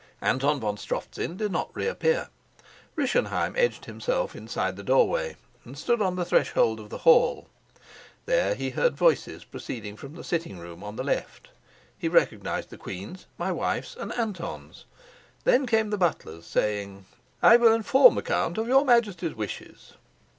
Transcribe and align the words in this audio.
Anton 0.19 0.59
von 0.59 0.77
Strofzin 0.77 1.37
did 1.37 1.51
not 1.51 1.69
reappear. 1.75 2.29
Rischenheim 2.97 3.53
edged 3.55 3.85
himself 3.85 4.35
inside 4.35 4.75
the 4.75 4.81
doorway 4.81 5.35
and 5.63 5.77
stood 5.77 6.01
on 6.01 6.15
the 6.15 6.25
threshold 6.25 6.79
of 6.79 6.89
the 6.89 6.97
hall. 7.05 7.47
There 8.25 8.55
he 8.55 8.71
heard 8.71 8.97
voices 8.97 9.43
proceeding 9.43 9.95
from 9.95 10.15
the 10.15 10.23
sitting 10.23 10.57
room 10.57 10.83
on 10.83 10.95
the 10.95 11.03
left. 11.03 11.49
He 11.99 12.07
recognized 12.07 12.71
the 12.71 12.77
queen's, 12.79 13.27
my 13.37 13.51
wife's, 13.51 13.95
and 13.95 14.11
Anton's. 14.13 14.85
Then 15.43 15.67
came 15.67 15.91
the 15.91 15.99
butler's, 15.99 16.47
saying, 16.47 17.05
"I 17.43 17.57
will 17.57 17.71
inform 17.71 18.15
the 18.15 18.23
count 18.23 18.57
of 18.57 18.67
your 18.67 18.83
Majesty's 18.83 19.35
wishes." 19.35 19.93